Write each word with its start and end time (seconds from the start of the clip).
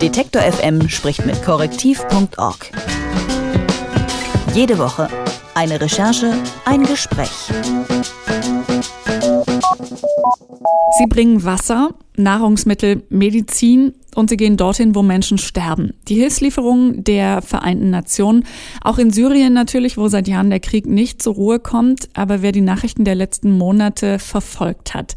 Detektor 0.00 0.42
FM 0.42 0.88
spricht 0.88 1.26
mit 1.26 1.42
korrektiv.org. 1.42 2.70
Jede 4.54 4.78
Woche 4.78 5.08
eine 5.56 5.80
Recherche, 5.80 6.34
ein 6.64 6.84
Gespräch. 6.84 7.50
Sie 10.98 11.06
bringen 11.08 11.44
Wasser, 11.44 11.94
Nahrungsmittel, 12.16 13.02
Medizin 13.08 13.92
und 14.14 14.30
sie 14.30 14.36
gehen 14.36 14.56
dorthin, 14.56 14.94
wo 14.94 15.02
Menschen 15.02 15.36
sterben. 15.36 15.94
Die 16.06 16.14
Hilfslieferungen 16.14 17.02
der 17.02 17.42
Vereinten 17.42 17.90
Nationen, 17.90 18.44
auch 18.80 18.98
in 18.98 19.10
Syrien 19.10 19.52
natürlich, 19.52 19.96
wo 19.96 20.06
seit 20.06 20.28
Jahren 20.28 20.50
der 20.50 20.60
Krieg 20.60 20.86
nicht 20.86 21.20
zur 21.20 21.34
Ruhe 21.34 21.58
kommt, 21.58 22.08
aber 22.14 22.40
wer 22.40 22.52
die 22.52 22.60
Nachrichten 22.60 23.04
der 23.04 23.16
letzten 23.16 23.50
Monate 23.50 24.20
verfolgt 24.20 24.94
hat, 24.94 25.16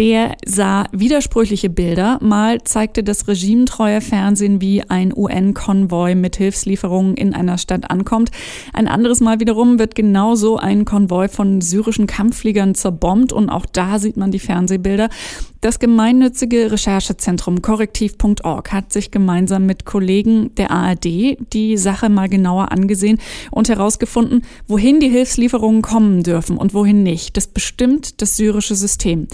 der 0.00 0.38
sah 0.46 0.86
widersprüchliche 0.92 1.68
Bilder. 1.68 2.18
Mal 2.22 2.64
zeigte 2.64 3.04
das 3.04 3.28
regimetreue 3.28 4.00
Fernsehen, 4.00 4.62
wie 4.62 4.82
ein 4.82 5.12
UN-Konvoi 5.14 6.14
mit 6.14 6.36
Hilfslieferungen 6.36 7.16
in 7.16 7.34
einer 7.34 7.58
Stadt 7.58 7.90
ankommt. 7.90 8.30
Ein 8.72 8.88
anderes 8.88 9.20
Mal 9.20 9.40
wiederum 9.40 9.78
wird 9.78 9.94
genauso 9.94 10.56
ein 10.56 10.86
Konvoi 10.86 11.28
von 11.28 11.60
syrischen 11.60 12.06
Kampffliegern 12.06 12.74
zerbombt 12.74 13.34
und 13.34 13.50
auch 13.50 13.66
da 13.66 13.98
sieht 13.98 14.16
man 14.16 14.30
die 14.30 14.38
Fernsehbilder. 14.38 15.10
Das 15.60 15.78
gemeinnützige 15.78 16.72
Recherchezentrum 16.72 17.60
korrektiv.org 17.60 18.72
hat 18.72 18.94
sich 18.94 19.10
gemeinsam 19.10 19.66
mit 19.66 19.84
Kollegen 19.84 20.54
der 20.54 20.70
ARD 20.70 21.36
die 21.52 21.76
Sache 21.76 22.08
mal 22.08 22.30
genauer 22.30 22.72
angesehen 22.72 23.18
und 23.50 23.68
herausgefunden, 23.68 24.42
wohin 24.66 25.00
die 25.00 25.10
Hilfslieferungen 25.10 25.82
kommen 25.82 26.22
dürfen 26.22 26.56
und 26.56 26.72
wohin 26.72 27.02
nicht. 27.02 27.36
Das 27.36 27.46
bestimmt 27.46 28.22
das 28.22 28.38
syrische 28.38 28.74
System. 28.74 29.28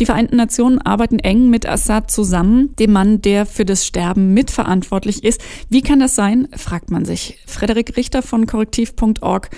Die 0.00 0.06
Vereinten 0.06 0.34
Nationen 0.34 0.80
arbeiten 0.80 1.20
eng 1.20 1.50
mit 1.50 1.68
Assad 1.68 2.10
zusammen, 2.10 2.74
dem 2.80 2.90
Mann, 2.90 3.22
der 3.22 3.46
für 3.46 3.64
das 3.64 3.86
Sterben 3.86 4.34
mitverantwortlich 4.34 5.22
ist. 5.22 5.40
Wie 5.68 5.82
kann 5.82 6.00
das 6.00 6.16
sein, 6.16 6.48
fragt 6.56 6.90
man 6.90 7.04
sich. 7.04 7.38
Frederik 7.46 7.96
Richter 7.96 8.22
von 8.22 8.48
korrektiv.org 8.48 9.50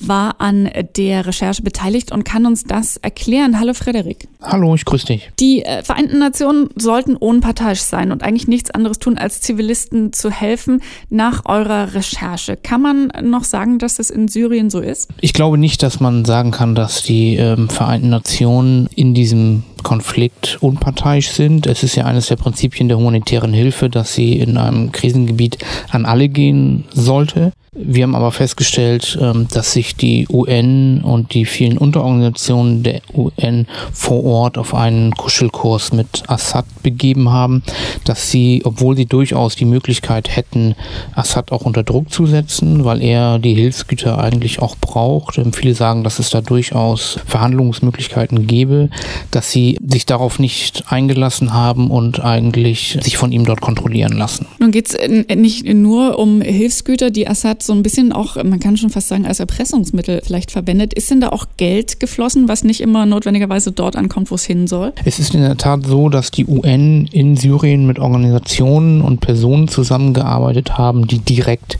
war 0.00 0.40
an 0.40 0.68
der 0.96 1.26
Recherche 1.26 1.62
beteiligt 1.62 2.12
und 2.12 2.24
kann 2.24 2.46
uns 2.46 2.64
das 2.64 2.96
erklären. 2.96 3.58
Hallo 3.58 3.74
Frederik. 3.74 4.28
Hallo, 4.42 4.74
ich 4.74 4.84
grüße 4.84 5.06
dich. 5.06 5.30
Die 5.40 5.64
äh, 5.64 5.82
Vereinten 5.82 6.18
Nationen 6.18 6.68
sollten 6.76 7.16
unparteiisch 7.16 7.80
sein 7.80 8.12
und 8.12 8.22
eigentlich 8.22 8.48
nichts 8.48 8.70
anderes 8.70 8.98
tun, 8.98 9.18
als 9.18 9.40
Zivilisten 9.40 10.12
zu 10.12 10.30
helfen. 10.30 10.82
Nach 11.10 11.44
eurer 11.46 11.94
Recherche, 11.94 12.56
kann 12.56 12.82
man 12.82 13.12
noch 13.22 13.44
sagen, 13.44 13.78
dass 13.78 13.98
es 13.98 14.10
in 14.10 14.28
Syrien 14.28 14.70
so 14.70 14.80
ist? 14.80 15.10
Ich 15.20 15.32
glaube 15.32 15.58
nicht, 15.58 15.82
dass 15.82 16.00
man 16.00 16.24
sagen 16.24 16.50
kann, 16.50 16.74
dass 16.74 17.02
die 17.02 17.36
ähm, 17.36 17.68
Vereinten 17.68 18.08
Nationen 18.08 18.88
in 18.94 19.14
diesem 19.14 19.64
Konflikt 19.82 20.58
unparteiisch 20.60 21.30
sind. 21.30 21.66
Es 21.66 21.82
ist 21.82 21.94
ja 21.94 22.04
eines 22.06 22.26
der 22.26 22.36
Prinzipien 22.36 22.88
der 22.88 22.98
humanitären 22.98 23.52
Hilfe, 23.52 23.88
dass 23.88 24.14
sie 24.14 24.32
in 24.38 24.56
einem 24.56 24.90
Krisengebiet 24.90 25.58
an 25.90 26.06
alle 26.06 26.28
gehen 26.28 26.84
sollte. 26.92 27.52
Wir 27.78 28.04
haben 28.04 28.14
aber 28.14 28.32
festgestellt, 28.32 29.18
ähm, 29.20 29.48
dass 29.52 29.72
sich 29.72 29.96
die 29.96 30.26
UN 30.30 31.02
und 31.02 31.34
die 31.34 31.44
vielen 31.44 31.76
Unterorganisationen 31.76 32.82
der 32.82 33.02
UN 33.12 33.66
vor 33.92 34.24
Ort 34.24 34.56
auf 34.56 34.74
einen 34.74 35.12
Kuschelkurs 35.14 35.92
mit 35.92 36.22
Assad 36.26 36.64
begeben 36.82 37.30
haben, 37.30 37.62
dass 38.04 38.30
sie, 38.30 38.62
obwohl 38.64 38.96
sie 38.96 39.04
durchaus 39.04 39.56
die 39.56 39.66
Möglichkeit 39.66 40.34
hätten, 40.34 40.74
Assad 41.14 41.52
auch 41.52 41.62
unter 41.62 41.82
Druck 41.82 42.10
zu 42.10 42.26
setzen, 42.26 42.84
weil 42.84 43.02
er 43.02 43.38
die 43.38 43.54
Hilfsgüter 43.54 44.18
eigentlich 44.18 44.60
auch 44.60 44.76
braucht. 44.76 45.36
Ähm, 45.36 45.52
viele 45.52 45.74
sagen, 45.74 46.02
dass 46.02 46.18
es 46.18 46.30
da 46.30 46.40
durchaus 46.40 47.18
Verhandlungsmöglichkeiten 47.26 48.46
gäbe, 48.46 48.88
dass 49.30 49.50
sie 49.50 49.76
sich 49.86 50.06
darauf 50.06 50.38
nicht 50.38 50.84
eingelassen 50.88 51.52
haben 51.52 51.90
und 51.90 52.20
eigentlich 52.20 52.98
sich 53.02 53.18
von 53.18 53.32
ihm 53.32 53.44
dort 53.44 53.60
kontrollieren 53.60 54.16
lassen. 54.16 54.46
Nun 54.60 54.70
geht 54.70 54.88
es 54.88 55.36
nicht 55.36 55.66
nur 55.66 56.18
um 56.18 56.40
Hilfsgüter, 56.40 57.10
die 57.10 57.28
Assad 57.28 57.65
so 57.66 57.72
ein 57.72 57.82
bisschen 57.82 58.12
auch, 58.12 58.36
man 58.42 58.60
kann 58.60 58.76
schon 58.76 58.90
fast 58.90 59.08
sagen, 59.08 59.26
als 59.26 59.40
Erpressungsmittel 59.40 60.22
vielleicht 60.24 60.50
verwendet. 60.50 60.94
Ist 60.94 61.10
denn 61.10 61.20
da 61.20 61.28
auch 61.28 61.46
Geld 61.56 62.00
geflossen, 62.00 62.48
was 62.48 62.64
nicht 62.64 62.80
immer 62.80 63.06
notwendigerweise 63.06 63.72
dort 63.72 63.96
ankommt, 63.96 64.30
wo 64.30 64.36
es 64.36 64.44
hin 64.44 64.66
soll? 64.66 64.92
Es 65.04 65.18
ist 65.18 65.34
in 65.34 65.42
der 65.42 65.56
Tat 65.56 65.86
so, 65.86 66.08
dass 66.08 66.30
die 66.30 66.46
UN 66.46 67.06
in 67.12 67.36
Syrien 67.36 67.86
mit 67.86 67.98
Organisationen 67.98 69.00
und 69.00 69.20
Personen 69.20 69.68
zusammengearbeitet 69.68 70.78
haben, 70.78 71.06
die 71.06 71.18
direkt 71.18 71.78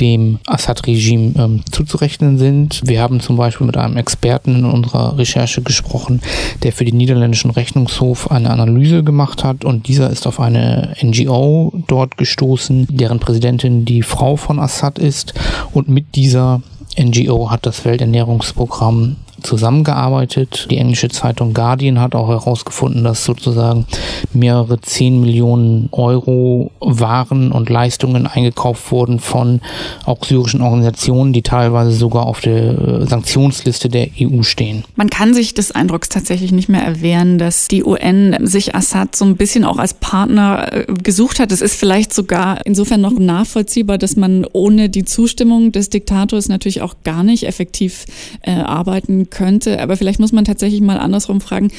dem 0.00 0.38
Assad-Regime 0.46 1.32
ähm, 1.36 1.60
zuzurechnen 1.70 2.38
sind. 2.38 2.80
Wir 2.84 3.00
haben 3.00 3.20
zum 3.20 3.36
Beispiel 3.36 3.66
mit 3.66 3.76
einem 3.76 3.96
Experten 3.96 4.56
in 4.56 4.64
unserer 4.64 5.18
Recherche 5.18 5.62
gesprochen, 5.62 6.20
der 6.62 6.72
für 6.72 6.84
den 6.84 6.96
niederländischen 6.96 7.50
Rechnungshof 7.50 8.30
eine 8.30 8.50
Analyse 8.50 9.02
gemacht 9.02 9.44
hat 9.44 9.64
und 9.64 9.88
dieser 9.88 10.10
ist 10.10 10.26
auf 10.26 10.40
eine 10.40 10.94
NGO 11.02 11.72
dort 11.86 12.16
gestoßen, 12.16 12.86
deren 12.90 13.20
Präsidentin 13.20 13.84
die 13.84 14.02
Frau 14.02 14.36
von 14.36 14.58
Assad 14.58 14.98
ist 14.98 15.25
ist. 15.30 15.40
Und 15.72 15.88
mit 15.88 16.14
dieser 16.14 16.62
NGO 16.98 17.50
hat 17.50 17.66
das 17.66 17.84
Welternährungsprogramm 17.84 19.16
zusammengearbeitet. 19.42 20.66
Die 20.70 20.78
englische 20.78 21.08
Zeitung 21.08 21.54
Guardian 21.54 22.00
hat 22.00 22.14
auch 22.14 22.28
herausgefunden, 22.28 23.04
dass 23.04 23.24
sozusagen 23.24 23.86
mehrere 24.32 24.80
10 24.80 25.20
Millionen 25.20 25.88
Euro 25.92 26.70
Waren 26.80 27.52
und 27.52 27.68
Leistungen 27.68 28.26
eingekauft 28.26 28.90
wurden 28.90 29.18
von 29.18 29.60
auch 30.04 30.24
syrischen 30.24 30.62
Organisationen, 30.62 31.32
die 31.32 31.42
teilweise 31.42 31.92
sogar 31.92 32.26
auf 32.26 32.40
der 32.40 32.78
äh, 32.78 33.06
Sanktionsliste 33.06 33.88
der 33.88 34.08
EU 34.20 34.42
stehen. 34.42 34.84
Man 34.94 35.10
kann 35.10 35.34
sich 35.34 35.54
des 35.54 35.72
Eindrucks 35.72 36.08
tatsächlich 36.08 36.52
nicht 36.52 36.68
mehr 36.68 36.82
erwehren, 36.82 37.38
dass 37.38 37.68
die 37.68 37.84
UN 37.84 38.36
sich 38.46 38.74
Assad 38.74 39.16
so 39.16 39.24
ein 39.24 39.36
bisschen 39.36 39.64
auch 39.64 39.78
als 39.78 39.94
Partner 39.94 40.72
äh, 40.72 40.84
gesucht 41.02 41.40
hat. 41.40 41.52
Es 41.52 41.60
ist 41.60 41.76
vielleicht 41.76 42.12
sogar 42.12 42.64
insofern 42.64 43.00
noch 43.00 43.18
nachvollziehbar, 43.18 43.98
dass 43.98 44.16
man 44.16 44.46
ohne 44.52 44.88
die 44.88 45.04
Zustimmung 45.04 45.72
des 45.72 45.90
Diktators 45.90 46.48
natürlich 46.48 46.82
auch 46.82 46.94
gar 47.04 47.22
nicht 47.22 47.46
effektiv 47.46 48.06
äh, 48.42 48.52
arbeiten 48.52 49.25
könnte. 49.26 49.80
Aber 49.80 49.96
vielleicht 49.96 50.20
muss 50.20 50.32
man 50.32 50.44
tatsächlich 50.44 50.80
mal 50.80 50.98
andersrum 50.98 51.40
fragen, 51.40 51.70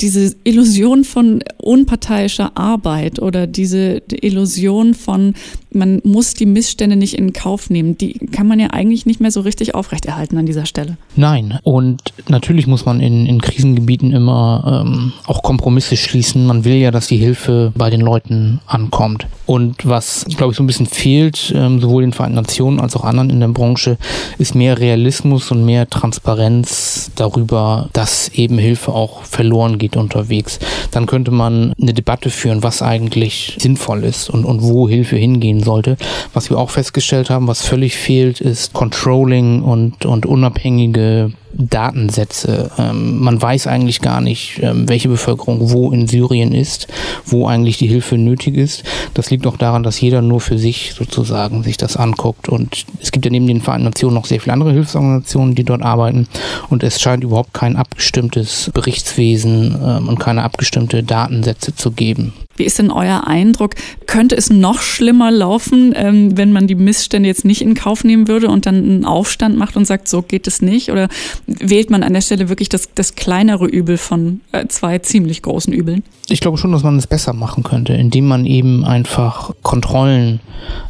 diese 0.00 0.34
Illusion 0.44 1.04
von 1.04 1.42
unparteiischer 1.58 2.52
Arbeit 2.56 3.20
oder 3.20 3.46
diese 3.46 4.02
Illusion 4.10 4.94
von, 4.94 5.34
man 5.70 6.00
muss 6.04 6.34
die 6.34 6.46
Missstände 6.46 6.96
nicht 6.96 7.14
in 7.14 7.32
Kauf 7.32 7.70
nehmen, 7.70 7.96
die 7.98 8.14
kann 8.14 8.46
man 8.46 8.60
ja 8.60 8.68
eigentlich 8.68 9.06
nicht 9.06 9.20
mehr 9.20 9.30
so 9.30 9.40
richtig 9.40 9.74
aufrechterhalten 9.74 10.38
an 10.38 10.46
dieser 10.46 10.66
Stelle. 10.66 10.96
Nein, 11.16 11.58
und 11.62 12.02
natürlich 12.28 12.66
muss 12.66 12.84
man 12.84 13.00
in, 13.00 13.26
in 13.26 13.40
Krisengebieten 13.40 14.12
immer 14.12 14.84
ähm, 14.86 15.12
auch 15.26 15.42
Kompromisse 15.42 15.96
schließen. 15.96 16.46
Man 16.46 16.64
will 16.64 16.76
ja, 16.76 16.90
dass 16.90 17.06
die 17.06 17.16
Hilfe 17.16 17.72
bei 17.74 17.90
den 17.90 18.00
Leuten 18.00 18.60
ankommt. 18.66 19.26
Und 19.46 19.86
was, 19.86 20.26
glaube 20.36 20.52
ich, 20.52 20.56
so 20.56 20.62
ein 20.62 20.66
bisschen 20.66 20.86
fehlt, 20.86 21.52
ähm, 21.54 21.80
sowohl 21.80 22.02
den 22.02 22.12
Vereinten 22.12 22.36
Nationen 22.36 22.80
als 22.80 22.96
auch 22.96 23.04
anderen 23.04 23.30
in 23.30 23.40
der 23.40 23.48
Branche, 23.48 23.96
ist 24.38 24.54
mehr 24.54 24.78
Realismus 24.78 25.50
und 25.50 25.64
mehr 25.64 25.88
Transparenz 25.88 27.10
darüber, 27.14 27.88
dass 27.92 28.28
eben 28.30 28.58
Hilfe 28.58 28.92
auch 28.92 29.22
verloren 29.22 29.78
geht 29.78 29.85
unterwegs. 29.94 30.58
Dann 30.90 31.06
könnte 31.06 31.30
man 31.30 31.72
eine 31.80 31.94
Debatte 31.94 32.30
führen, 32.30 32.62
was 32.62 32.82
eigentlich 32.82 33.56
sinnvoll 33.60 34.02
ist 34.02 34.30
und, 34.30 34.44
und 34.44 34.62
wo 34.62 34.88
Hilfe 34.88 35.16
hingehen 35.16 35.62
sollte. 35.62 35.96
Was 36.32 36.50
wir 36.50 36.58
auch 36.58 36.70
festgestellt 36.70 37.30
haben, 37.30 37.46
was 37.46 37.62
völlig 37.62 37.96
fehlt, 37.96 38.40
ist 38.40 38.72
Controlling 38.72 39.62
und, 39.62 40.06
und 40.06 40.24
unabhängige 40.24 41.32
Datensätze. 41.58 42.70
Ähm, 42.78 43.18
man 43.18 43.40
weiß 43.40 43.66
eigentlich 43.66 44.00
gar 44.00 44.20
nicht, 44.20 44.60
ähm, 44.62 44.88
welche 44.88 45.08
Bevölkerung 45.08 45.70
wo 45.70 45.90
in 45.90 46.06
Syrien 46.06 46.52
ist, 46.52 46.88
wo 47.24 47.46
eigentlich 47.46 47.78
die 47.78 47.86
Hilfe 47.86 48.18
nötig 48.18 48.56
ist. 48.56 48.84
Das 49.14 49.30
liegt 49.30 49.46
auch 49.46 49.56
daran, 49.56 49.82
dass 49.82 50.00
jeder 50.00 50.22
nur 50.22 50.40
für 50.40 50.58
sich 50.58 50.94
sozusagen 50.94 51.62
sich 51.62 51.76
das 51.76 51.96
anguckt. 51.96 52.48
Und 52.48 52.84
es 53.00 53.12
gibt 53.12 53.24
ja 53.24 53.30
neben 53.30 53.46
den 53.46 53.60
Vereinten 53.60 53.86
Nationen 53.86 54.14
noch 54.14 54.26
sehr 54.26 54.40
viele 54.40 54.52
andere 54.52 54.72
Hilfsorganisationen, 54.72 55.54
die 55.54 55.64
dort 55.64 55.82
arbeiten. 55.82 56.28
Und 56.68 56.82
es 56.82 57.00
scheint 57.00 57.24
überhaupt 57.24 57.54
kein 57.54 57.76
abgestimmtes 57.76 58.70
Berichtswesen 58.74 59.76
ähm, 59.82 60.08
und 60.08 60.18
keine 60.18 60.42
abgestimmte 60.42 61.02
Datensätze 61.02 61.74
zu 61.74 61.90
geben. 61.90 62.32
Wie 62.56 62.64
ist 62.64 62.78
denn 62.78 62.90
euer 62.90 63.26
Eindruck? 63.26 63.74
Könnte 64.06 64.36
es 64.36 64.50
noch 64.50 64.80
schlimmer 64.80 65.30
laufen, 65.30 65.92
ähm, 65.96 66.36
wenn 66.36 66.52
man 66.52 66.66
die 66.66 66.74
Missstände 66.74 67.28
jetzt 67.28 67.44
nicht 67.44 67.62
in 67.62 67.74
Kauf 67.74 68.04
nehmen 68.04 68.28
würde 68.28 68.48
und 68.48 68.66
dann 68.66 68.76
einen 68.76 69.04
Aufstand 69.04 69.56
macht 69.56 69.76
und 69.76 69.86
sagt, 69.86 70.08
so 70.08 70.22
geht 70.22 70.46
es 70.46 70.62
nicht? 70.62 70.90
Oder 70.90 71.08
wählt 71.46 71.90
man 71.90 72.02
an 72.02 72.14
der 72.14 72.20
Stelle 72.20 72.48
wirklich 72.48 72.68
das, 72.68 72.88
das 72.94 73.14
kleinere 73.14 73.66
Übel 73.66 73.96
von 73.96 74.40
äh, 74.52 74.66
zwei 74.68 74.98
ziemlich 74.98 75.42
großen 75.42 75.72
Übeln? 75.72 76.02
Ich 76.28 76.40
glaube 76.40 76.58
schon, 76.58 76.72
dass 76.72 76.82
man 76.82 76.96
es 76.96 77.06
besser 77.06 77.32
machen 77.32 77.62
könnte, 77.62 77.92
indem 77.92 78.26
man 78.26 78.46
eben 78.46 78.84
einfach 78.84 79.54
Kontrollen 79.62 80.40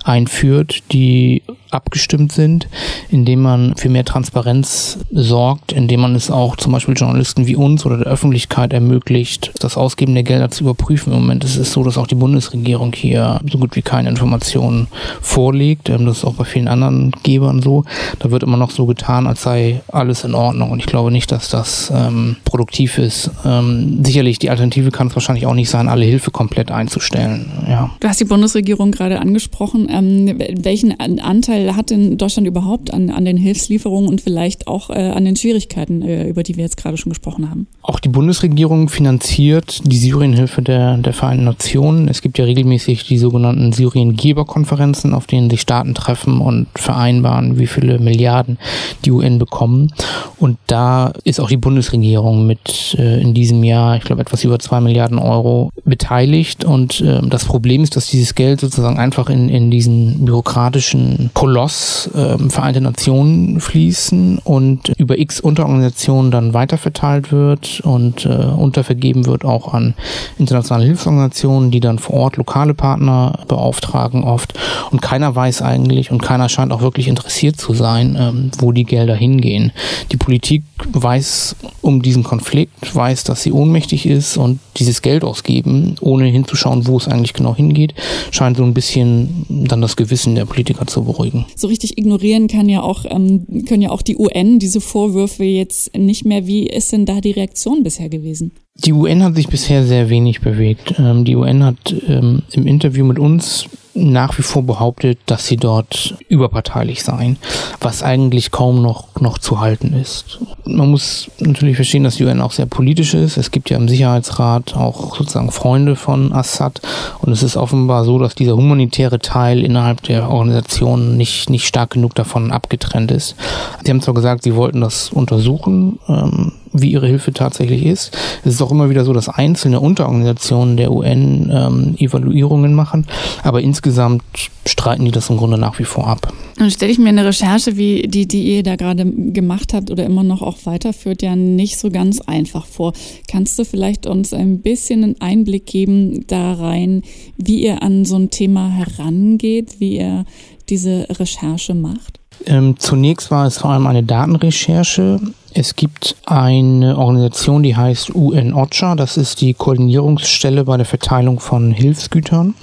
einführt, 0.05 0.83
die 0.93 1.43
abgestimmt 1.71 2.33
sind, 2.33 2.69
indem 3.11 3.43
man 3.43 3.75
für 3.77 3.89
mehr 3.89 4.05
Transparenz 4.05 4.99
sorgt, 5.11 5.73
indem 5.73 6.01
man 6.01 6.15
es 6.15 6.31
auch 6.31 6.57
zum 6.57 6.73
Beispiel 6.73 6.95
Journalisten 6.97 7.47
wie 7.47 7.57
uns 7.57 7.85
oder 7.85 7.99
der 7.99 8.07
Öffentlichkeit 8.07 8.73
ermöglicht, 8.73 9.53
das 9.61 9.77
Ausgeben 9.77 10.15
der 10.15 10.23
Gelder 10.23 10.51
zu 10.51 10.65
überprüfen. 10.65 11.13
Im 11.13 11.21
Moment 11.21 11.45
ist 11.45 11.56
es 11.57 11.73
so, 11.73 11.83
dass 11.83 11.99
auch 11.99 12.07
die 12.07 12.15
Bundesregierung 12.15 12.93
hier 12.95 13.41
so 13.51 13.59
gut 13.59 13.77
wie 13.77 13.83
keine 13.83 14.09
Informationen 14.09 14.89
vorlegt. 15.21 15.89
Ähm, 15.89 16.07
das 16.07 16.19
ist 16.19 16.25
auch 16.25 16.35
bei 16.35 16.45
vielen 16.45 16.69
anderen 16.69 17.13
Gebern 17.23 17.63
so. 17.63 17.85
Da 18.19 18.31
wird 18.31 18.43
immer 18.43 18.57
noch 18.57 18.71
so 18.71 18.87
getan, 18.87 19.27
als 19.27 19.43
sei 19.43 19.83
alles 19.89 20.25
in 20.25 20.35
Ordnung 20.35 20.47
Ordnung 20.47 20.71
und 20.71 20.79
ich 20.79 20.87
glaube 20.87 21.11
nicht, 21.11 21.31
dass 21.33 21.49
das 21.49 21.93
ähm, 21.95 22.37
produktiv 22.45 22.99
ist. 22.99 23.31
Ähm, 23.45 24.05
sicherlich, 24.05 24.39
die 24.39 24.51
Alternative 24.51 24.91
kann 24.91 25.09
es 25.09 25.15
wahrscheinlich 25.15 25.47
auch 25.47 25.55
nicht 25.55 25.69
sein, 25.69 25.89
alle 25.89 26.05
Hilfe 26.05 26.31
komplett 26.31 26.71
einzustellen. 26.71 27.51
Ja. 27.69 27.91
Du 28.01 28.09
hast 28.09 28.21
die 28.21 28.25
Bundesregierung 28.25 28.91
gerade 28.91 29.21
angesprochen. 29.21 29.89
Ähm, 29.91 30.39
welchen 30.63 30.99
Anteil 30.99 31.77
hat 31.77 31.91
denn 31.91 32.17
Deutschland 32.17 32.47
überhaupt 32.47 32.93
an, 32.93 33.11
an 33.11 33.25
den 33.25 33.37
Hilfslieferungen 33.37 34.09
und 34.09 34.21
vielleicht 34.21 34.67
auch 34.67 34.91
äh, 34.91 35.11
an 35.11 35.25
den 35.25 35.37
Schwierigkeiten, 35.37 36.03
äh, 36.03 36.29
über 36.29 36.43
die 36.43 36.57
wir 36.57 36.65
jetzt 36.65 36.77
gerade 36.77 36.97
schon 36.97 37.11
gesprochen 37.11 37.51
haben? 37.51 37.67
Auch 37.83 38.01
die 38.01 38.09
Bundesregierung 38.09 38.89
finanziert 38.89 39.83
die 39.85 39.99
Syrienhilfe 39.99 40.63
der, 40.63 40.97
der 40.99 41.13
Vereinten 41.13 41.46
Nationen. 41.47 42.09
Es 42.09 42.21
gibt 42.21 42.39
ja 42.39 42.45
regelmäßig 42.45 43.07
die 43.07 43.19
sogenannten 43.19 43.73
Syrien-Geberkonferenzen, 43.73 45.15
auf 45.15 45.27
denen 45.27 45.49
sich 45.49 45.63
Staaten 45.63 45.95
treffen 45.95 46.41
und 46.41 46.67
vereinbaren, 46.75 47.59
wie 47.59 47.67
viele 47.67 47.99
Milliarden 47.99 48.59
die 49.05 49.13
UN 49.13 49.39
bekommen. 49.39 49.93
Und 50.39 50.59
da 50.67 51.13
ist 51.25 51.41
auch 51.41 51.49
die 51.49 51.57
Bundesregierung 51.57 52.47
mit 52.47 52.95
äh, 52.99 53.21
in 53.21 53.33
diesem 53.33 53.65
Jahr, 53.65 53.97
ich 53.97 54.05
glaube, 54.05 54.21
etwas 54.21 54.45
über 54.45 54.59
zwei 54.59 54.81
Milliarden 54.81 55.19
Euro 55.19 55.71
beteiligt. 55.85 56.65
Und 56.65 57.01
äh, 57.01 57.23
das 57.23 57.45
Problem 57.45 57.83
ist, 57.83 57.97
dass 57.97 58.09
dieses 58.09 58.35
Geld 58.35 58.61
sozusagen 58.61 58.99
einfach 58.99 59.31
in, 59.31 59.49
in 59.49 59.71
diesen 59.71 60.25
bürokratischen 60.25 61.31
Koloss 61.33 62.11
äh, 62.15 62.37
Vereinte 62.51 62.81
Nationen 62.81 63.61
fließen 63.61 64.39
und 64.39 64.91
über 64.99 65.19
x 65.19 65.41
Unterorganisationen 65.41 66.31
dann 66.31 66.55
weiterverteilt 66.55 67.33
wird 67.33 67.81
und 67.81 68.27
äh, 68.27 68.29
untervergeben 68.29 69.27
wird 69.27 69.45
auch 69.45 69.73
an 69.73 69.95
internationale 70.39 70.87
Hilfsorganisationen, 70.87 71.27
die 71.71 71.81
dann 71.81 71.99
vor 71.99 72.15
Ort 72.15 72.37
lokale 72.37 72.75
Partner 72.75 73.41
beauftragen 73.49 74.25
oft. 74.25 74.55
Und 74.91 75.03
keiner 75.03 75.35
weiß 75.35 75.63
eigentlich 75.63 76.11
und 76.11 76.23
keiner 76.23 76.49
scheint 76.49 76.73
auch 76.73 76.83
wirklich 76.83 77.09
interessiert 77.09 77.57
zu 77.57 77.75
sein, 77.75 78.17
ähm, 78.19 78.51
wo 78.59 78.73
die 78.73 78.85
Gelder 78.85 79.15
hingehen. 79.15 79.73
Die 80.13 80.17
Politik 80.17 80.63
weiß 80.93 81.57
um 81.83 82.03
diesen 82.03 82.23
Konflikt, 82.23 82.95
weiß, 82.95 83.25
dass 83.25 83.43
sie 83.43 83.53
ohnmächtig 83.53 84.07
ist 84.07 84.37
und 84.37 84.59
dieses 84.77 85.03
Geld 85.03 85.25
ausgeben, 85.25 85.97
ohne 86.01 86.27
hinzuschauen, 86.27 86.87
wo 86.87 86.97
es 86.97 87.09
eigentlich 87.09 87.33
genau 87.33 87.55
hingeht, 87.55 87.95
scheint 88.31 88.57
so 88.57 88.65
ein 88.65 88.75
bisschen 88.75 89.47
dann 89.49 89.81
das 89.81 89.97
Gewissen 89.97 90.35
der 90.35 90.45
Politiker 90.45 90.87
zu 90.87 91.05
beruhigen. 91.05 91.47
So 91.55 91.69
richtig 91.69 91.99
ignorieren 91.99 92.49
kann 92.49 92.69
ja 92.69 92.83
auch, 92.83 93.05
ähm, 93.09 93.47
können 93.69 93.83
ja 93.83 93.91
auch 93.91 94.03
die 94.03 94.17
UN 94.17 94.59
diese 94.59 94.81
Vorwürfe 94.81 95.45
jetzt 95.45 95.97
nicht 95.97 96.25
mehr. 96.25 96.47
Wie 96.47 96.67
ist 96.67 96.93
denn 96.93 97.07
da 97.07 97.21
die 97.21 97.33
Reaktion 97.33 97.83
bisher 97.83 98.09
gewesen? 98.09 98.53
Die 98.79 98.93
UN 98.93 99.25
hat 99.25 99.37
sich 99.37 99.49
bisher 99.49 99.85
sehr 99.85 100.11
wenig 100.11 100.41
bewegt. 100.41 100.95
Ähm, 100.99 101.25
die 101.25 101.37
UN 101.37 101.65
hat 101.65 101.95
ähm, 102.07 102.43
im 102.53 102.67
Interview 102.67 103.05
mit 103.05 103.19
uns 103.19 103.69
nach 103.97 104.37
wie 104.39 104.43
vor 104.43 104.63
behauptet, 104.63 105.19
dass 105.27 105.47
sie 105.47 105.57
dort 105.57 106.15
überparteilich 106.29 107.03
seien, 107.03 107.39
was 107.81 108.03
eigentlich 108.03 108.51
kaum 108.51 108.83
noch, 108.83 109.21
noch 109.21 109.39
zu 109.39 109.61
halten 109.61 109.95
ist. 109.95 110.39
Man 110.67 110.91
muss 110.91 111.31
natürlich 111.39 111.77
verstehen, 111.77 112.05
dass 112.05 112.17
die 112.17 112.25
UN 112.25 112.41
auch 112.41 112.53
sehr 112.53 112.67
politisch 112.67 113.15
ist. 113.15 113.37
Es 113.37 113.51
gibt 113.51 113.71
ja 113.71 113.77
im 113.79 113.89
Sicherheitsrat 113.89 114.77
auch 114.77 115.17
sozusagen 115.17 115.51
Freunde 115.51 115.97
von 115.97 116.33
Assad 116.33 116.83
und 117.23 117.33
es 117.33 117.43
ist 117.43 117.57
offenbar 117.57 118.05
so, 118.05 118.19
dass 118.19 118.35
dieser 118.35 118.57
humanitäre 118.57 119.19
Teil 119.19 119.65
innerhalb 119.65 120.03
der 120.03 120.29
Organisation 120.29 121.17
nicht, 121.17 121.49
nicht 121.49 121.67
stark 121.67 121.91
genug 121.91 122.15
davon 122.15 122.53
abgetrennt 122.53 123.11
ist. 123.11 123.35
Sie 123.83 123.91
haben 123.91 124.03
zwar 124.03 124.15
gesagt, 124.15 124.43
sie 124.43 124.55
wollten 124.55 124.83
das 124.83 125.11
untersuchen, 125.11 125.99
ähm, 126.09 126.53
wie 126.83 126.93
ihre 126.93 127.07
Hilfe 127.07 127.33
tatsächlich 127.33 127.85
ist. 127.85 128.17
Es 128.45 128.55
ist 128.55 128.63
auch 128.63 128.71
immer 128.71 128.91
wieder 128.91 129.05
so, 129.05 129.13
dass 129.13 129.29
einzelne 129.29 129.81
Unterorganisationen 129.81 130.77
der 130.77 130.93
UN 130.93 131.51
ähm, 131.53 131.95
Evaluierungen 131.99 132.75
machen, 132.75 133.07
aber 133.43 133.61
insgesamt 133.61 134.23
streiten 134.67 135.05
die 135.05 135.11
das 135.11 135.31
im 135.31 135.37
Grunde 135.37 135.59
nach 135.59 135.79
wie 135.79 135.85
vor 135.85 136.07
ab. 136.07 136.33
Dann 136.57 136.71
stelle 136.71 136.91
ich 136.91 136.99
mir 136.99 137.11
eine 137.11 137.25
Recherche, 137.25 137.77
wie 137.77 138.03
die, 138.09 138.27
die 138.27 138.57
ihr 138.57 138.63
da 138.63 138.77
gerade 138.77 139.05
gemacht 139.05 139.75
habt 139.75 139.91
oder 139.91 140.05
immer 140.05 140.25
noch 140.25 140.43
auch 140.43 140.59
weiterführt, 140.65 141.23
ja 141.23 141.37
nicht 141.37 141.79
so 141.79 141.91
ganz 141.91 142.21
einfach 142.21 142.67
vor. 142.67 142.93
Kannst 143.31 143.59
du 143.59 143.65
vielleicht 143.65 144.07
uns 144.07 144.33
ein 144.33 144.61
bisschen 144.61 145.05
einen 145.05 145.21
Einblick 145.21 145.67
geben 145.67 146.27
da 146.27 146.55
rein, 146.55 147.03
wie 147.37 147.63
ihr 147.63 147.83
an 147.83 148.05
so 148.05 148.17
ein 148.17 148.31
Thema 148.31 148.71
herangeht, 148.71 149.81
wie 149.81 149.99
ihr 149.99 150.25
diese 150.69 151.07
Recherche 151.11 151.75
macht? 151.75 152.21
Ähm, 152.45 152.77
zunächst 152.79 153.31
war 153.31 153.47
es 153.47 153.59
vor 153.59 153.71
allem 153.71 153.87
eine 153.87 154.03
Datenrecherche. 154.03 155.21
Es 155.59 155.75
gibt 155.75 156.17
eine 156.27 156.99
Organisation, 156.99 157.63
die 157.63 157.75
heißt 157.75 158.15
UN-OCHA. 158.15 158.95
Das 158.95 159.17
ist 159.17 159.41
die 159.41 159.55
Koordinierungsstelle 159.55 160.65
bei 160.65 160.77
der 160.77 160.85
Verteilung 160.85 161.41
von 161.41 161.73
Hilfsgütern. 161.73 162.55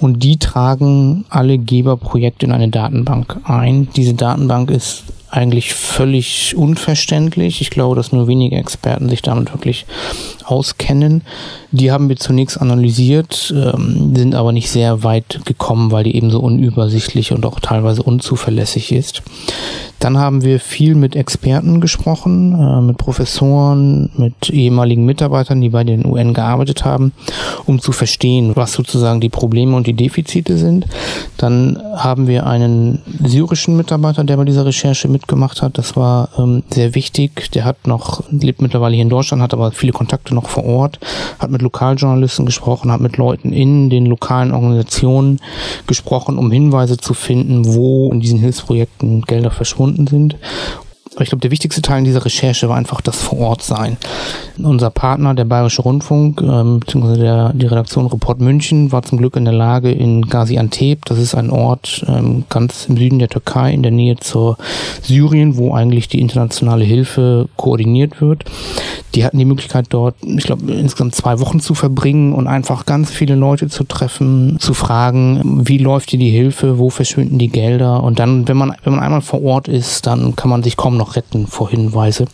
Und 0.00 0.22
die 0.22 0.38
tragen 0.38 1.26
alle 1.28 1.58
Geberprojekte 1.58 2.46
in 2.46 2.52
eine 2.52 2.68
Datenbank 2.68 3.40
ein. 3.44 3.88
Diese 3.94 4.14
Datenbank 4.14 4.70
ist 4.70 5.04
eigentlich 5.34 5.74
völlig 5.74 6.56
unverständlich. 6.56 7.60
Ich 7.60 7.70
glaube, 7.70 7.96
dass 7.96 8.12
nur 8.12 8.26
wenige 8.26 8.56
Experten 8.56 9.08
sich 9.08 9.20
damit 9.20 9.52
wirklich 9.52 9.84
auskennen. 10.44 11.22
Die 11.72 11.90
haben 11.90 12.08
wir 12.08 12.16
zunächst 12.16 12.60
analysiert, 12.60 13.52
ähm, 13.54 14.14
sind 14.14 14.34
aber 14.34 14.52
nicht 14.52 14.70
sehr 14.70 15.02
weit 15.02 15.40
gekommen, 15.44 15.90
weil 15.90 16.04
die 16.04 16.16
eben 16.16 16.30
so 16.30 16.40
unübersichtlich 16.40 17.32
und 17.32 17.44
auch 17.44 17.58
teilweise 17.58 18.02
unzuverlässig 18.02 18.92
ist. 18.92 19.22
Dann 20.04 20.18
haben 20.18 20.42
wir 20.42 20.60
viel 20.60 20.96
mit 20.96 21.16
Experten 21.16 21.80
gesprochen, 21.80 22.52
äh, 22.52 22.82
mit 22.82 22.98
Professoren, 22.98 24.10
mit 24.18 24.50
ehemaligen 24.50 25.06
Mitarbeitern, 25.06 25.62
die 25.62 25.70
bei 25.70 25.82
den 25.82 26.04
UN 26.04 26.34
gearbeitet 26.34 26.84
haben, 26.84 27.12
um 27.64 27.80
zu 27.80 27.90
verstehen, 27.90 28.52
was 28.54 28.74
sozusagen 28.74 29.22
die 29.22 29.30
Probleme 29.30 29.74
und 29.74 29.86
die 29.86 29.94
Defizite 29.94 30.58
sind. 30.58 30.84
Dann 31.38 31.78
haben 31.96 32.26
wir 32.26 32.46
einen 32.46 33.00
syrischen 33.24 33.78
Mitarbeiter, 33.78 34.24
der 34.24 34.36
bei 34.36 34.44
dieser 34.44 34.66
Recherche 34.66 35.08
mitgemacht 35.08 35.62
hat. 35.62 35.78
Das 35.78 35.96
war 35.96 36.28
ähm, 36.36 36.64
sehr 36.68 36.94
wichtig. 36.94 37.50
Der 37.52 37.64
hat 37.64 37.86
noch, 37.86 38.24
lebt 38.30 38.60
mittlerweile 38.60 38.96
hier 38.96 39.04
in 39.04 39.08
Deutschland, 39.08 39.42
hat 39.42 39.54
aber 39.54 39.72
viele 39.72 39.94
Kontakte 39.94 40.34
noch 40.34 40.50
vor 40.50 40.66
Ort, 40.66 40.98
hat 41.38 41.50
mit 41.50 41.62
Lokaljournalisten 41.62 42.44
gesprochen, 42.44 42.92
hat 42.92 43.00
mit 43.00 43.16
Leuten 43.16 43.54
in 43.54 43.88
den 43.88 44.04
lokalen 44.04 44.52
Organisationen 44.52 45.40
gesprochen, 45.86 46.36
um 46.36 46.50
Hinweise 46.50 46.98
zu 46.98 47.14
finden, 47.14 47.64
wo 47.74 48.12
in 48.12 48.20
diesen 48.20 48.38
Hilfsprojekten 48.38 49.22
Gelder 49.22 49.50
verschwunden 49.50 49.93
verbunden 49.94 50.06
sind. 50.06 50.36
Aber 51.12 51.22
ich 51.22 51.28
glaube, 51.28 51.42
der 51.42 51.50
wichtigste 51.50 51.82
Teil 51.82 51.98
in 51.98 52.04
dieser 52.04 52.24
Recherche 52.24 52.68
war 52.68 52.76
einfach 52.76 53.00
das 53.00 53.20
Vorortsein. 53.22 53.98
Unser 54.58 54.90
Partner, 54.90 55.34
der 55.34 55.44
Bayerische 55.44 55.82
Rundfunk, 55.82 56.40
ähm, 56.40 56.80
beziehungsweise 56.80 57.20
der, 57.20 57.52
die 57.52 57.66
Redaktion 57.66 58.06
Report 58.06 58.40
München, 58.40 58.90
war 58.90 59.02
zum 59.02 59.18
Glück 59.18 59.36
in 59.36 59.44
der 59.44 59.54
Lage 59.54 59.92
in 59.92 60.22
Gaziantep, 60.22 61.04
das 61.04 61.18
ist 61.18 61.34
ein 61.34 61.50
Ort 61.50 62.04
ähm, 62.08 62.44
ganz 62.48 62.86
im 62.88 62.96
Süden 62.96 63.18
der 63.18 63.28
Türkei, 63.28 63.72
in 63.72 63.82
der 63.82 63.92
Nähe 63.92 64.16
zur 64.16 64.56
Syrien, 65.02 65.56
wo 65.56 65.74
eigentlich 65.74 66.08
die 66.08 66.20
internationale 66.20 66.84
Hilfe 66.84 67.48
koordiniert 67.56 68.20
wird. 68.20 68.44
Die 69.14 69.24
hatten 69.24 69.38
die 69.38 69.44
Möglichkeit 69.44 69.86
dort, 69.90 70.16
ich 70.22 70.44
glaube, 70.44 70.72
insgesamt 70.72 71.14
zwei 71.14 71.38
Wochen 71.38 71.60
zu 71.60 71.74
verbringen 71.74 72.32
und 72.32 72.48
einfach 72.48 72.86
ganz 72.86 73.10
viele 73.10 73.36
Leute 73.36 73.68
zu 73.68 73.84
treffen, 73.84 74.56
zu 74.58 74.74
fragen, 74.74 75.62
wie 75.68 75.78
läuft 75.78 76.10
hier 76.10 76.18
die 76.18 76.30
Hilfe, 76.30 76.78
wo 76.78 76.90
verschwinden 76.90 77.38
die 77.38 77.48
Gelder 77.48 78.02
und 78.02 78.18
dann, 78.18 78.48
wenn 78.48 78.56
man, 78.56 78.74
wenn 78.82 78.94
man 78.94 79.02
einmal 79.02 79.20
vor 79.20 79.44
Ort 79.44 79.68
ist, 79.68 80.06
dann 80.06 80.34
kann 80.34 80.50
man 80.50 80.62
sich 80.62 80.76
kaum 80.76 80.93
noch 80.96 81.16
retten 81.16 81.46
vor 81.46 81.70
Hinweise. 81.70 82.26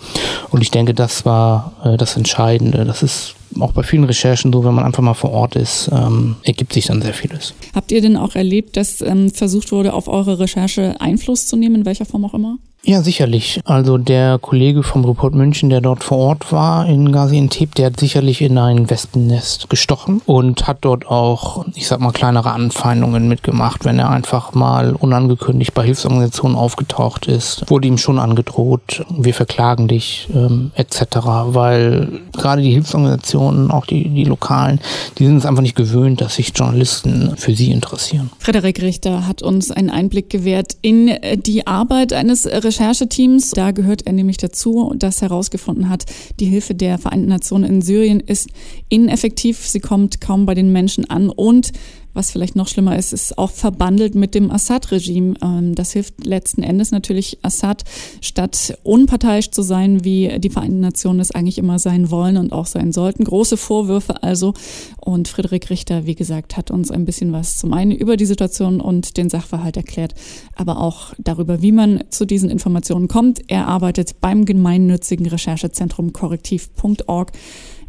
Und 0.51 0.63
ich 0.63 0.71
denke, 0.71 0.95
das 0.95 1.25
war 1.25 1.73
äh, 1.85 1.97
das 1.97 2.17
Entscheidende. 2.17 2.85
Das 2.85 3.03
ist 3.03 3.35
auch 3.59 3.73
bei 3.73 3.83
vielen 3.83 4.05
Recherchen 4.05 4.53
so, 4.53 4.65
wenn 4.65 4.75
man 4.75 4.85
einfach 4.85 5.03
mal 5.03 5.15
vor 5.15 5.33
Ort 5.33 5.57
ist, 5.57 5.91
ähm, 5.93 6.37
ergibt 6.43 6.73
sich 6.73 6.87
dann 6.87 7.03
sehr 7.03 7.15
vieles. 7.15 7.55
Habt 7.75 7.93
ihr 7.93 8.01
denn 8.01 8.17
auch 8.17 8.35
erlebt, 8.35 8.77
dass 8.77 9.01
ähm, 9.01 9.31
versucht 9.31 9.73
wurde, 9.73 9.93
auf 9.93 10.09
eure 10.09 10.39
Recherche 10.39 11.01
Einfluss 11.01 11.47
zu 11.47 11.57
nehmen, 11.57 11.77
in 11.77 11.85
welcher 11.87 12.05
Form 12.05 12.25
auch 12.25 12.35
immer? 12.35 12.59
Ja, 12.83 13.03
sicherlich. 13.03 13.61
Also 13.65 13.99
der 13.99 14.39
Kollege 14.39 14.83
vom 14.83 15.05
Report 15.05 15.35
München, 15.35 15.69
der 15.69 15.83
dort 15.83 16.03
vor 16.03 16.17
Ort 16.17 16.51
war 16.51 16.87
in 16.87 17.13
Gaziantep, 17.13 17.75
der 17.75 17.87
hat 17.87 18.01
sicherlich 18.01 18.41
in 18.41 18.57
ein 18.57 18.89
Wespennest 18.89 19.69
gestochen 19.69 20.23
und 20.25 20.67
hat 20.67 20.79
dort 20.81 21.07
auch, 21.07 21.67
ich 21.75 21.87
sag 21.87 22.01
mal, 22.01 22.13
kleinere 22.13 22.53
Anfeindungen 22.53 23.29
mitgemacht, 23.29 23.85
wenn 23.85 23.99
er 23.99 24.09
einfach 24.09 24.55
mal 24.55 24.95
unangekündigt 24.95 25.75
bei 25.75 25.85
Hilfsorganisationen 25.85 26.57
aufgetaucht 26.57 27.27
ist. 27.27 27.69
Wurde 27.69 27.87
ihm 27.87 27.99
schon 27.99 28.19
angedroht, 28.19 29.05
wir 29.11 29.35
verklagen 29.35 29.87
dich 29.87 30.29
ähm, 30.35 30.71
etc., 30.75 31.19
weil 31.47 32.21
gerade 32.33 32.63
die 32.63 32.73
Hilfsorganisationen, 32.73 33.40
auch 33.41 33.87
die, 33.87 34.09
die 34.09 34.25
lokalen, 34.25 34.81
die 35.19 35.27
sind 35.27 35.39
es 35.39 35.47
einfach 35.47 35.63
nicht 35.63 35.77
gewöhnt, 35.77 36.21
dass 36.21 36.37
sich 36.37 36.53
Journalisten 36.55 37.37
für 37.37 37.55
sie 37.55 37.71
interessieren. 37.71 38.31
Frederik 38.39 38.81
Richter 38.83 39.27
hat 39.27 39.43
uns 39.43 39.71
einen 39.71 39.91
Einblick 39.91 40.31
gewährt 40.31 40.77
in 40.83 41.11
die 41.37 41.67
Arbeit 41.67 42.13
eines 42.13 42.47
Rechercheteams. 42.47 43.51
Da 43.51 43.71
gehört 43.71 44.07
er 44.07 44.13
nämlich 44.13 44.37
dazu, 44.37 44.93
das 44.97 45.23
herausgefunden 45.23 45.89
hat, 45.89 46.05
die 46.39 46.47
Hilfe 46.47 46.75
der 46.75 46.99
Vereinten 46.99 47.29
Nationen 47.29 47.65
in 47.65 47.83
Syrien 47.83 48.21
ist 48.21 48.49
ineffektiv. 48.89 49.67
Sie 49.67 49.81
kommt 49.81 50.21
kaum 50.21 50.47
bei 50.47 50.55
den 50.55 50.73
Menschen 50.73 51.09
an 51.09 51.31
und 51.31 51.73
Was 52.13 52.31
vielleicht 52.31 52.57
noch 52.57 52.69
schlimmer 52.69 52.99
ist, 52.99 53.13
ist 53.13 53.39
auch 53.39 53.51
verbandelt 53.51 54.15
mit 54.15 54.35
dem 54.35 54.51
Assad-Regime. 54.51 55.35
Ähm, 55.43 55.75
das 55.75 55.93
hilft 55.93 56.25
letzten 56.25 56.63
Endes 56.63 56.91
natürlich 56.91 57.39
Assad, 57.43 57.85
statt 58.21 58.79
unparteiisch 58.83 59.51
zu 59.51 59.63
sein, 59.63 60.05
wie 60.05 60.39
die 60.39 60.51
Vereinten 60.51 60.81
Nationen 60.81 61.21
es 61.21 61.31
eigentlich 61.31 61.59
immer 61.59 61.79
sein 61.79 62.11
wollen 62.11 62.37
und 62.37 62.53
auch 62.53 62.67
sein 62.67 62.93
sollten. 62.93 63.25
Große 63.25 63.57
Vorwürfe 63.57 64.23
also. 64.23 64.55
Und 64.99 65.29
Friedrich 65.29 65.71
Richter, 65.71 66.07
wie 66.07 66.15
gesagt, 66.15 66.57
hat 66.57 66.71
uns 66.71 66.91
ein 66.91 67.05
bisschen 67.05 67.33
was 67.33 67.59
zum 67.59 67.73
einen 67.73 67.93
über 67.93 68.17
die 68.17 68.27
Situation 68.27 68.81
und 68.81 69.17
den 69.17 69.31
Sachverhalt 69.31 69.77
erklärt, 69.77 70.15
aber 70.57 70.81
auch 70.81 71.15
darüber, 71.19 71.63
wie 71.63 71.73
man 71.73 72.05
zu 72.11 72.25
diesen 72.25 72.51
Informationen 72.51 73.09
kommt. 73.09 73.41
Er 73.49 73.69
arbeitet 73.69 74.21
beim 74.21 74.45
gemeinnützigen 74.45 75.27
Recherchezentrum 75.27 76.13
korrektiv.org. 76.13 77.33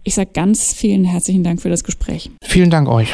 Ich 0.04 0.16
sage 0.16 0.32
ganz 0.34 0.74
vielen 0.74 1.06
herzlichen 1.06 1.44
Dank 1.44 1.62
für 1.62 1.70
das 1.70 1.84
Gespräch. 1.84 2.32
Vielen 2.44 2.70
Dank 2.70 2.88
euch. 2.88 3.14